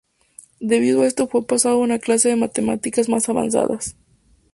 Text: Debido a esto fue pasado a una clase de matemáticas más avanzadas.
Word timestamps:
Debido 0.59 1.03
a 1.03 1.05
esto 1.05 1.27
fue 1.27 1.45
pasado 1.45 1.75
a 1.75 1.83
una 1.83 1.99
clase 1.99 2.27
de 2.29 2.35
matemáticas 2.35 3.07
más 3.07 3.29
avanzadas. 3.29 3.95